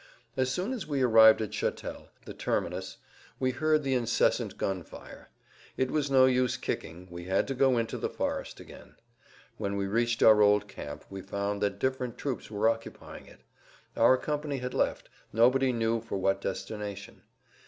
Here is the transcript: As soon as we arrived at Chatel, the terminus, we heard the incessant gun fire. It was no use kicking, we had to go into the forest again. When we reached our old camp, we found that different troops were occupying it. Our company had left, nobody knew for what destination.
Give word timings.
As 0.35 0.49
soon 0.49 0.73
as 0.73 0.87
we 0.87 1.03
arrived 1.03 1.43
at 1.43 1.51
Chatel, 1.51 2.07
the 2.25 2.33
terminus, 2.33 2.97
we 3.39 3.51
heard 3.51 3.83
the 3.83 3.93
incessant 3.93 4.57
gun 4.57 4.81
fire. 4.81 5.29
It 5.77 5.91
was 5.91 6.09
no 6.09 6.25
use 6.25 6.57
kicking, 6.57 7.07
we 7.11 7.25
had 7.25 7.47
to 7.49 7.53
go 7.53 7.77
into 7.77 7.99
the 7.99 8.09
forest 8.09 8.59
again. 8.59 8.95
When 9.57 9.75
we 9.75 9.85
reached 9.85 10.23
our 10.23 10.41
old 10.41 10.67
camp, 10.67 11.05
we 11.11 11.21
found 11.21 11.61
that 11.61 11.77
different 11.77 12.17
troops 12.17 12.49
were 12.49 12.67
occupying 12.67 13.27
it. 13.27 13.41
Our 13.95 14.17
company 14.17 14.57
had 14.57 14.73
left, 14.73 15.07
nobody 15.31 15.71
knew 15.71 16.01
for 16.01 16.17
what 16.17 16.41
destination. 16.41 17.21